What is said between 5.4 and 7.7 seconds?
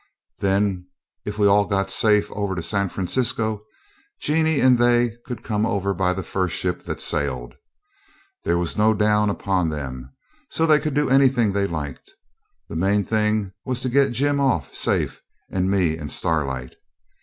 come over by the first ship that sailed.